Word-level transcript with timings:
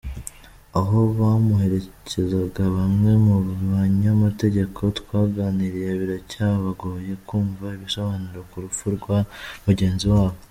Aho 0.79 0.97
bamuherekezaga 1.17 2.63
bamwe 2.77 3.11
mu 3.25 3.35
banyamategeko 3.71 4.79
twaganiriye 4.99 5.91
biracyabagoye 5.99 7.11
kumva 7.27 7.65
ibisobanuro 7.77 8.39
ku 8.49 8.55
rupfu 8.63 8.85
rwa 8.97 9.17
mugenzi 9.65 10.05
wabo. 10.13 10.37